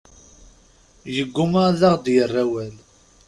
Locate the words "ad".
1.69-1.81